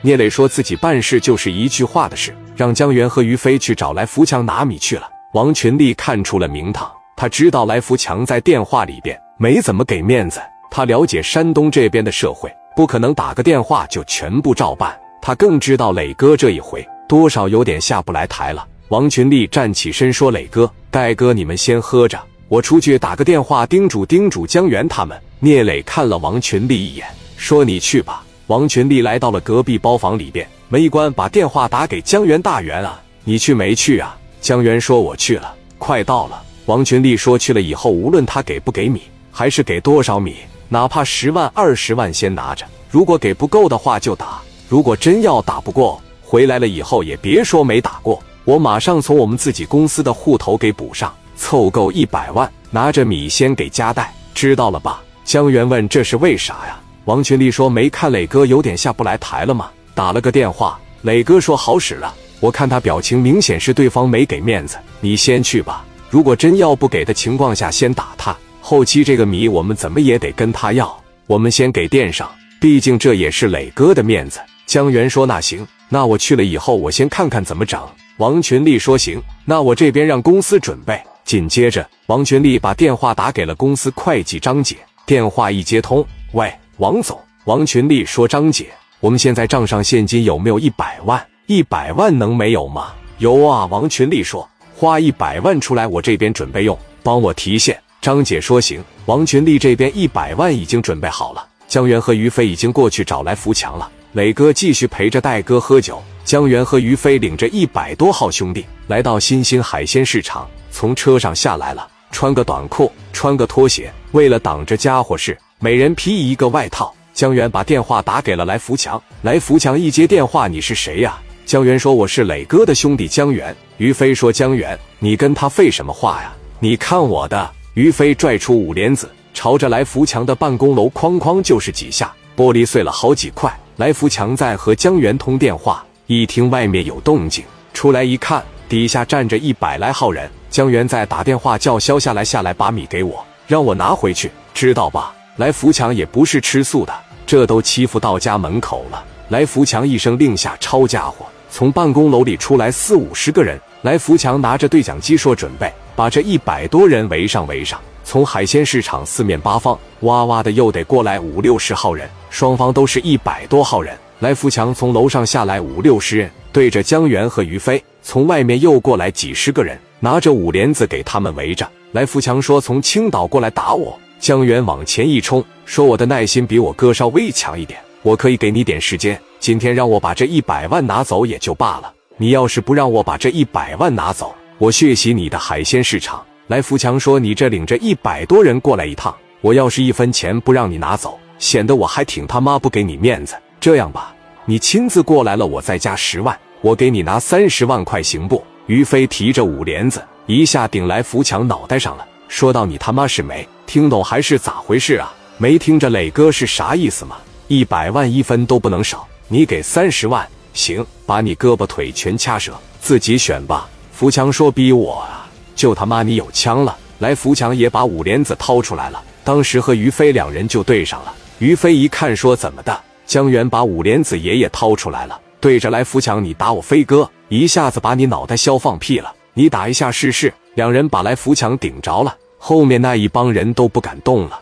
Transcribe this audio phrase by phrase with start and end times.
[0.00, 5.08] 聂磊说自己办事就是一句话的事，让江源和于飞去找来福强拿米去了。
[5.32, 10.40] 王群力看出了名堂，他知道来福强在电话里边没怎么给面子，
[10.70, 14.96] 他了解山东这边的社会，不可能打个电话就全部照办。
[15.20, 18.64] 他更知道磊哥这一回多少有点下不来台了。
[18.90, 22.18] 王群力站起身说：“磊哥、戴哥，你们先喝着，
[22.48, 27.06] 我出去打个电话叮嘱叮嘱江源他们。”聂磊看了王群力一眼，
[27.36, 34.16] 说：“你去吧。”王群力来到了隔壁包房里边，门一关，把电话打给江源大元啊，你去没去啊？
[34.40, 36.42] 江源说我去了，快到了。
[36.64, 40.36] 王群力说去了以后，无论他给不给米，还是给多少米，
[40.70, 55.02] 哪怕十万二十万先拿着，如果给不够的话就打，如果真要打不过，回来了以后也别说没打过，我马上从我们自己公司的户头给补上，凑够一百万，拿着米先给家带，知道了吧？
[55.22, 56.80] 江源问这是为啥呀？
[57.08, 59.70] 王群力说：“没看磊哥有点下不来台了吗？
[59.94, 62.14] 打了个电话，磊哥说好使了。
[62.38, 64.76] 我看他表情，明显是对方没给面子。
[65.00, 65.82] 你先去吧。
[66.10, 68.36] 如果真要不给的情况下，先打他。
[68.60, 70.94] 后期这个米我们怎么也得跟他要。
[71.26, 77.80] 我们先给垫上，毕竟这也是磊哥的面子。”江源说：“那行，那我去了以后，我先看看怎么整。”
[78.18, 84.76] 王群力说：“行，那我这边让公司准备。”紧接着，王群力把电话打给了公司会计张姐。
[85.06, 86.52] 电话一接通，喂。
[86.78, 88.68] 王总，王群力说：“张姐，
[89.00, 91.20] 我们现在账上现金有没有一百万？
[91.46, 93.66] 一百万能没有吗？”有啊。
[93.66, 101.44] 王群力说：“花一百万出来，我这边准备用，帮我提现。”张姐说：“行。”王群力这边一百万已经准备好了。
[101.66, 103.90] 江源和于飞已经过去找来扶墙了。
[104.12, 106.00] 磊哥继续陪着戴哥喝酒。
[106.24, 115.36] 江源和于飞领着一百多号兄弟来到新兴海鲜市场，从车上下来了，穿个短裤，穿个拖鞋，为了挡着家伙事。
[115.60, 116.94] 每人披一个外套。
[117.12, 119.02] 江源把电话打给了来福强。
[119.22, 126.32] 来福强一接电话：“你是谁呀？”江源说：“我是磊哥的兄弟江源。”于飞说：“江源，你跟他废什么话呀？
[126.60, 133.52] 你看我的！”于飞拽出五莲子，朝着来福强的办公楼哐哐就是几下，玻璃碎了好几块。
[133.78, 140.30] 来福强在和江源通电话，一听外面有动静，出来一看，底下站着一百来号人。
[140.50, 145.12] 江源在打电话叫肖下来，下来把米给我，让我拿回去，知道吧？
[145.38, 146.92] 来福强也不是吃素的，
[147.24, 149.04] 这都欺负到家门口了。
[149.28, 153.56] 来福强一声令下，抄家伙，从办公楼里出来四五十个人。
[153.82, 163.96] 来福强拿着对讲机说：“准备把这一百多人围上，围上。”从海鲜市场四面八方，哇哇的又得过来五六十号人，双方都是一百多号人。
[164.18, 171.64] 来福强从楼上下来五六十人，对着江源和于飞，从外面又过来几十个人，拿着五帘子给他们围着。
[171.92, 179.18] 来福强说：“从青岛过来打我。”江源往前一冲，说：“我的耐心比我哥稍微强一点，我可以给你点时间。
[179.38, 193.36] 今天让我把这一百万拿走也就罢了，你要是不让我把这一百万拿走，我血洗你的海鲜市场。”来福强说：“你这领着一百多人过来一趟，我要是一分钱不让你拿走，显得我还挺他妈不给你面子。
[193.60, 194.14] 这样吧，
[194.46, 205.12] 你亲自过来了，我再加十万，我给你拿三十万块，行不？”于飞提着五帘子，一下顶来福强脑袋上了，说道：“你他妈是没。”听懂还是咋回事啊？
[205.36, 207.16] 没听着磊哥是啥意思吗？
[207.48, 213.68] 一百万一分都不能少，你给三十万行，把你胳膊腿全掐折，自己选吧。
[213.92, 221.14] 福强说：“逼我啊，就他妈你有枪了！”来，福强也把五莲子掏出来了，当时和于飞两人就对上了。
[221.38, 232.16] 于飞一看说：“怎么的？”江源把五莲子爷爷掏出来了，对着来福强：“你打我飞哥，一下子把你脑袋削放屁了，你打一下试试。”两人把来福强顶着了。
[232.36, 234.40] 后面那一帮人都不敢动了。